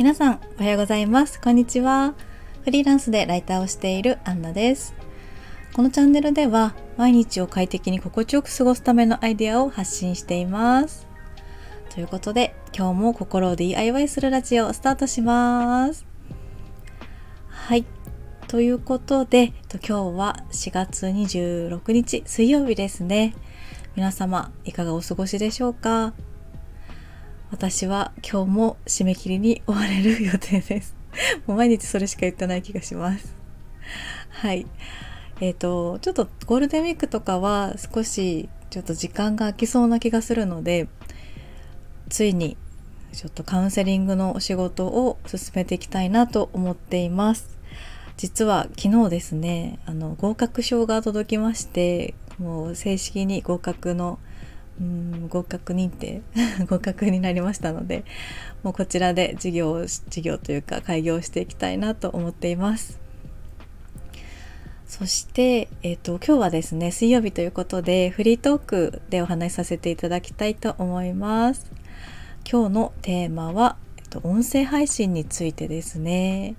[0.00, 1.38] 皆さんおはようございます。
[1.38, 2.14] こんにちは。
[2.64, 4.94] フリーランスでライターをしているアンナです。
[5.74, 11.06] このチャンネルでは毎日を快適に心地よく過ごすためのアイデアを発信しています。
[11.90, 16.06] ということで今日も心を DIY するラジオをスタートします。
[17.48, 17.84] はい。
[18.48, 19.52] ということで
[19.86, 23.34] 今日は4月26日水曜日ですね。
[23.96, 26.14] 皆様いかがお過ごしでしょうか？
[27.50, 30.94] 私は今日も締め切りに追われる予定です。
[31.46, 33.34] もう毎日それしか言ってない気がします。
[34.28, 34.66] はい。
[35.40, 40.86] えーと、ちょっとゴールデンウィークとかは少しちょっと時間が空きそうな気がするので
[42.08, 42.56] ついに
[43.12, 47.58] ちょっとカウンセリングのお仕事を進めていきたいなと思っています。
[48.16, 54.18] 実は昨日ですねあの合格証が届きましてもう正式に合格の
[54.80, 56.22] うん合格認定
[56.66, 58.04] 合格になりましたので
[58.62, 62.98] もうこちらで授業授業というか開業していきたいなと思っています。
[64.86, 71.70] そして、えーと、今日はですね水曜日ということでフリートークでお話しさせていただきたいと思います。
[72.50, 76.56] 今日のテーマは、えーと、音声配信についてですね。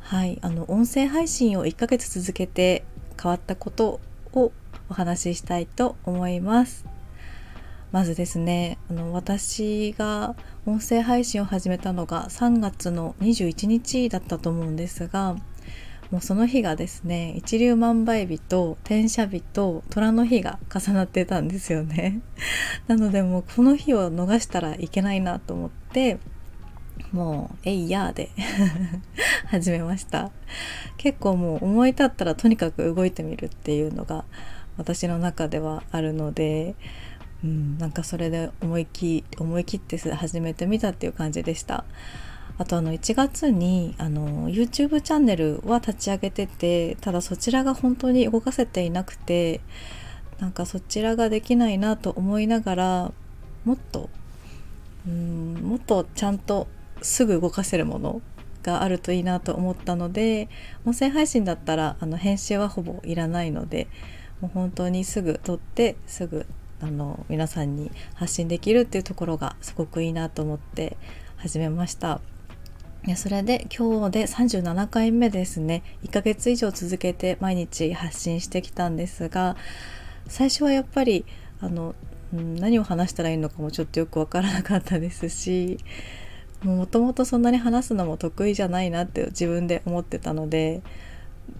[0.00, 2.84] はいあの音声配信を1ヶ月続けて
[3.22, 4.00] 変わったこと
[4.32, 4.52] を
[4.88, 6.97] お話ししたいと思います。
[7.90, 10.36] まずですねあの私が
[10.66, 15.36] 音声配信を始めたのが3月の21日だったと思うんですが
[16.10, 22.20] もうその日がですね一粒万倍日と天赦日と虎の日が重なってたんですよね。
[22.88, 26.18] なのでもうこの日を逃したらいけないなと思って
[27.12, 28.30] もう「えいやー」で
[29.48, 30.30] 始めました。
[30.96, 34.24] 結構もう思い立ったらとにかく動いてみるっていうのが
[34.78, 36.74] 私の中ではあるので
[37.44, 41.84] うん、なんかそれで思い切思い切って始めてみたっていう感じでした。
[42.58, 49.60] あとあの1月にあの YouTube チャンネルは立ち上げててただそちらが本当に動かせていなくて
[50.40, 53.12] なんかそちらができないなと思いながら
[53.64, 54.10] もっと
[55.06, 56.66] うんもっとちゃんと
[57.00, 58.22] すぐ動かせるもの
[58.64, 60.48] があるといいなと思ったので
[60.84, 63.86] 音声配信だったらあの編集はほぼいらないので
[64.40, 66.44] もう本当にすぐ撮ってすぐ
[66.80, 70.96] あの皆さんに発信できるっていうところがすごくいいなと思って
[71.36, 72.20] 始めました。
[73.16, 79.56] それで今日で37回目ですね1ヶ月以上続けて毎日発信してきたんですが
[80.26, 81.24] 最初はやっぱり
[81.60, 81.94] あの、
[82.32, 85.78] 何を話したらいいのかもちょっとよく分からなかったですし
[86.62, 90.82] もともとそんなに話すのも得意じゃないなって自分で思ってたので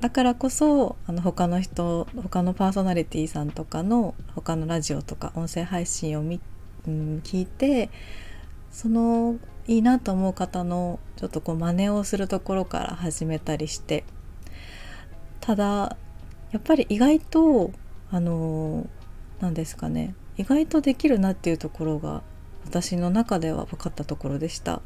[0.00, 6.40] だからこそあの他の人他のパーソナリティさんとかの他のラジオとか音声配信を見、
[6.86, 7.90] うん、聞いて
[8.70, 14.04] そのいいなと思う方のちょっとこう真似をするところから始めたりして
[15.40, 15.96] ただ
[16.52, 17.72] やっぱり意外と
[18.10, 18.88] あの
[19.40, 22.22] 何ですかね意外とできるなっていうところが
[22.64, 24.82] 私の中では分かったところでした。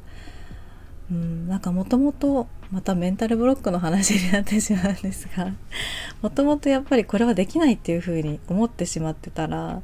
[1.12, 5.52] うん、なんかもともとまたメンタルブロックの話になってしまうんですが
[6.22, 9.82] もともとやっぱりこれはできないっていうふうに思ってしまってたら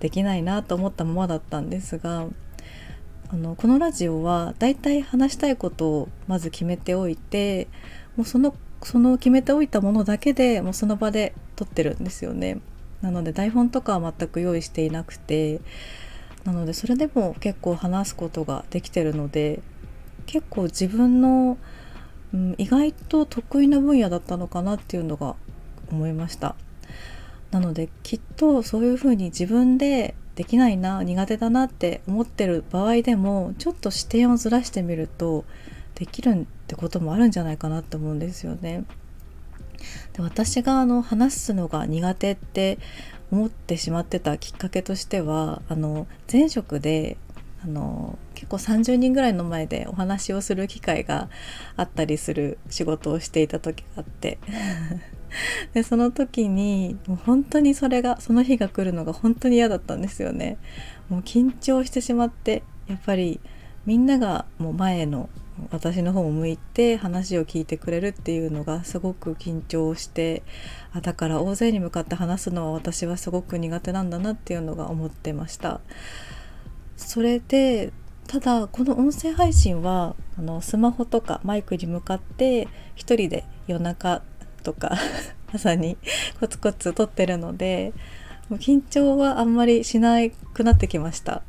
[0.00, 2.26] できないなと思ったままだったんですが
[3.28, 7.68] あのこのラジオはだいたい話したいことをまず決めておいて
[8.16, 12.60] もうそのその決めておいたものだけでもうその場で撮ってるんですよね。
[13.02, 15.60] なので台本とかは全く用意していなくて
[16.44, 19.60] なのでそれでも結構話すことができてるので
[20.30, 21.58] 結構自分の、
[22.32, 25.34] うん、意外と得意な分野だったのかなっていうのが
[25.90, 26.54] 思いました
[27.50, 35.44] なのできっとそういうふうに自分でできないな苦手だなって思ってる場合でもちょっと視点をずらしてみると
[35.96, 38.84] できるってこともあるんじゃないかなって思うんですよね。
[40.12, 42.78] で私があの話すのが苦手って
[43.32, 47.16] 思ってしまってたきっかけとしてはあの前職で
[47.64, 51.28] あの結構30人ぐらいの前でお話をする機会が
[51.76, 54.38] あったりする仕事をしていた時があって
[55.74, 60.56] でその時にもう本当にそれがその日が来るのが本当に嫌だったんですよね。
[61.10, 63.40] もう緊張してしまってやっぱり
[63.84, 65.28] みんながもう前の
[65.70, 70.42] 私の方を向いて話を聞いてくれるっていうのがすごく緊張して
[70.94, 75.82] あだから大勢に向かって話すのは私はすごく苦手なんだなっていうのが思ってました。
[76.96, 77.92] それで
[78.30, 84.22] ただこの音声配信はあのスマホとかマイクに向かって一人で夜中
[84.62, 84.96] とか
[85.52, 85.98] 朝に
[86.38, 87.92] コツコツ撮ってるので
[88.48, 90.18] もう緊張はあんまりしな
[90.54, 91.42] くなってきました。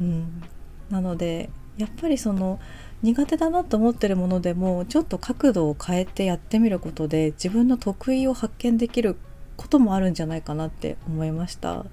[0.00, 0.42] うん、
[0.90, 2.58] なのでやっぱりその
[3.00, 9.14] 苦手だなと思ってるものでもちょっと角度を変えてやってみることで自分の得意を発見できる
[9.56, 11.86] こともあるんじゃないかなって思いました。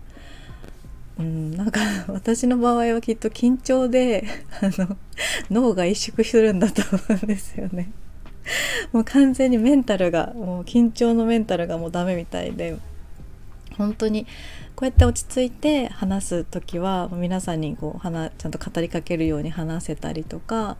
[1.17, 4.25] うん、なんか私の場合はきっと緊張で
[4.61, 4.97] あの
[5.49, 7.91] 脳が萎縮するんだと思うんですよね。
[8.91, 12.77] もう完全にメンタルがもう緊張のメンタルがもうダメみたいで
[13.77, 14.25] 本当に
[14.75, 20.77] こうやって落ち着いて話す時は皆さんにこう話ちゃんと語りかけるように話せたりとか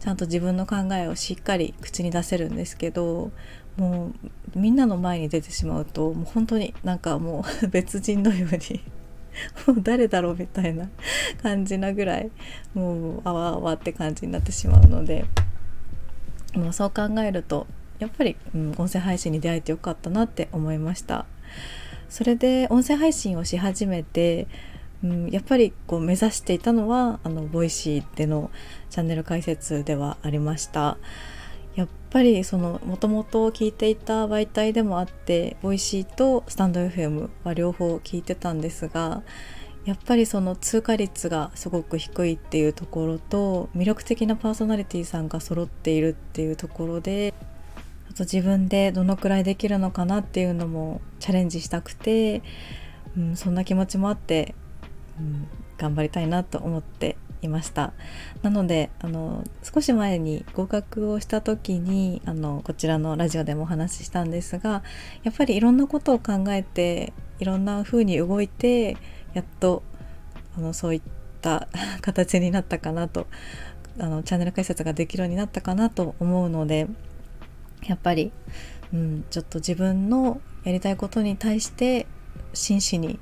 [0.00, 3.32] ちゃんと自分の考えをしっかり口に出せるんですけど
[3.76, 4.12] も
[4.54, 8.80] うみんなの前に出てしまうともう本当になんかもう 別人のように
[9.66, 10.88] も う誰だろうみたいな
[11.42, 12.30] 感じなぐらい
[12.74, 15.24] もうあわあわって感じになってしまうので
[16.54, 17.66] もうそう考えると
[17.98, 21.26] やっぱり、うん、音声配信に出会えてよかったなって思いました。
[22.08, 24.46] それで音声配信をし始めて、
[25.04, 28.50] うん、やっぱりこう目指していたのはあの Voicyでの
[28.88, 30.96] チャンネル開設ではありました
[31.78, 39.22] やっぱりそのもともと聞いていた媒体でもあってボイシーとスタンド FM は両方聞いてたんですが
[39.84, 47.32] やっぱりその通過率がすごく低いっていうところと魅力的なパーソナリティさんが揃っているっていうところで
[48.10, 52.42] あと自分でどのくらいできるのかなっていうのもチャレンジしたくて、
[53.16, 54.56] うん、そんな気持ちもあって、
[55.20, 55.46] うん、
[55.78, 57.92] 頑張りたいなと思っていました。
[58.42, 64.82] なのであの少し前に合格をした時にあのこちらのラジオでもお話ししたんですが
[65.22, 68.96] やっぱりいろんなことを考えていろんな風に動いて
[69.34, 69.82] やっと
[70.56, 71.02] あのそういっ
[71.40, 71.68] た
[72.02, 73.26] 形になったかなと
[73.98, 76.88] あのチャンネル開設ができるようになったかなと思うので
[77.86, 78.32] やっぱり、
[78.92, 82.06] うん、ちょっと自分のやりたいことに対して
[82.52, 83.18] 真摯に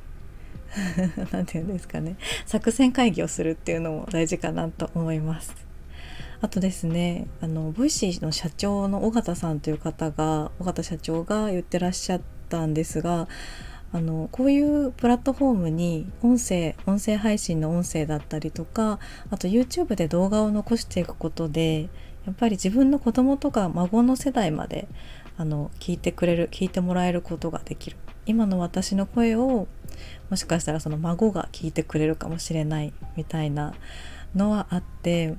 [1.33, 5.55] 何て言うんですかね作戦会議をするっていうのも大事かなと思います。
[6.43, 12.21] あとですねあの Voicyの社長の緒方さんという方が緒方社長が言ってらっしゃっ
[12.51, 13.27] たんですが
[13.93, 18.99] あのこういうプラットフォームに音声音声配信の音声だったりとか
[19.31, 21.89] あと YouTube で動画を残していくことで
[22.27, 24.89] やっぱり自分の子供とか孫の世代まで
[25.37, 27.97] あの聞いてくれる聞いてもらえることができる。
[28.27, 29.69] 今の私の声を
[30.31, 33.73] もしかしたらその孫が聞いてくれるかもしれないみたいな
[34.35, 35.37] のはあって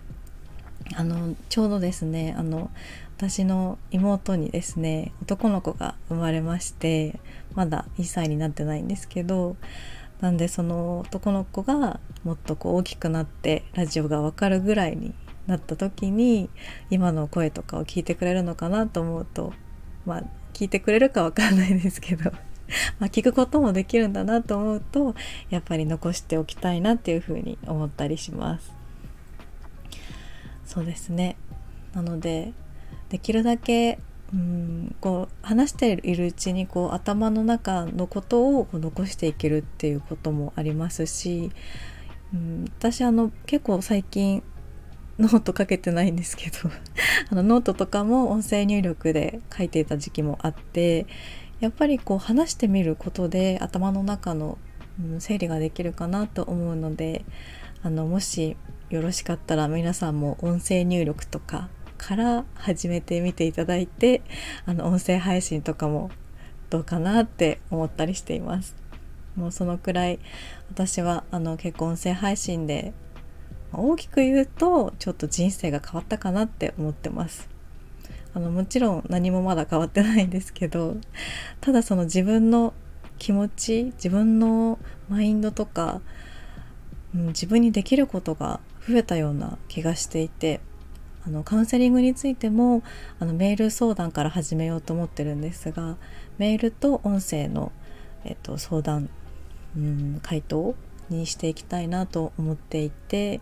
[0.96, 2.72] あのちょうどですねあの
[3.18, 7.20] 私の妹にですね男の子が生まれまして
[7.56, 9.58] まだ1歳になってないんですけど
[10.22, 15.14] なんでその男の子がもっとこう大きくなってラジオがわかるぐらいに
[15.46, 16.50] なった時に
[16.90, 19.54] 今の声とかを聞いてくれるのかなと思うと
[20.08, 20.24] まあ
[20.54, 22.32] 聞いてくれるかわかんないですけど
[23.00, 25.16] ま聞くこともできるんだなと思うと
[25.50, 28.74] やっぱり残しておきたいなっていうふうに思ったりします。
[30.66, 31.38] そうですね
[31.94, 32.54] なので
[33.10, 34.00] できるだけ
[34.34, 41.52] うんこう話しているうちにこう頭の中のことをこう残していけるっていうこともありますし、
[42.34, 44.44] うん、私あの結構最近
[45.20, 46.58] ノートかけてないんですけど
[47.32, 51.08] あのノートとかも音声入力で書いていた時期もあって
[51.60, 54.58] やっぱりこう話してみることで頭の中の、
[55.02, 57.26] うん、整理ができるかなと思うので
[57.82, 58.58] あのもし
[58.90, 64.22] よろしかったら皆さんも音声入力とかから始めてみていただいて
[64.66, 66.12] あの音声配信とかも
[66.70, 68.76] どうかなって思ったりしています。
[69.36, 70.20] もうそのくらい
[70.72, 72.94] 私はあの結構音声配信で
[73.74, 77.50] 大きく言うとちょっと人生が変わったかなって思ってます。
[78.34, 80.98] あのもちろん何もまだ変わってないんですけど
[81.60, 82.74] ただその自分の
[83.18, 84.78] 気持ち自分の
[85.10, 86.02] マインドとか、
[87.16, 90.62] うん、自分にできることが増えたような気がしていて
[91.26, 92.84] あのカウンセリングについても
[93.20, 95.98] あのメール相談から始めようと思ってるんですが
[96.38, 97.72] メールと音声の、
[98.24, 99.10] えっと、相談、
[99.76, 100.76] うん、回答
[101.10, 103.42] にしていきたいなと思っていて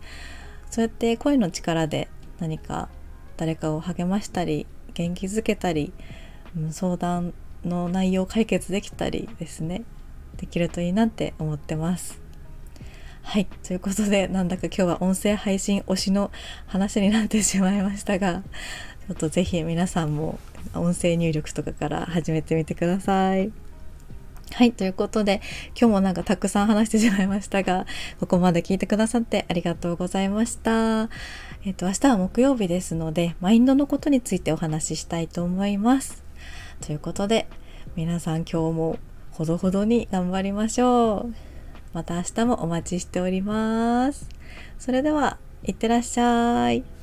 [0.70, 2.08] そうやって声の力で
[2.38, 2.88] 何か
[3.36, 5.92] 誰かを励ましたり元気づけたり、
[6.70, 7.34] 相談
[7.66, 9.84] の内容解決できたりですね
[10.38, 12.20] できるといいなって思ってます。
[13.22, 16.30] はいということでなんだか今日は音声配信推しの
[16.66, 18.44] 話になってしまいましたが
[19.08, 20.38] ちょっと是非皆さんも
[20.74, 23.65] 音声入力とかから始めてみてください。
[24.52, 24.72] はい。
[24.72, 25.40] ということで、
[25.78, 27.86] 今日もなんかたくさん話してしまいましたが、
[28.20, 31.10] ここまで聞いてくださってありがとうございました。
[31.64, 36.24] えっ、と、明日は木曜日ですので、マインドのことについてお話ししたいと思います。
[36.80, 37.48] ということで、
[37.96, 38.98] 皆さん今日も
[39.32, 41.34] ほどほどに頑張りましょう。
[41.92, 44.28] また明日もお待ちしております。
[44.78, 46.95] それでは、いってらっしゃい。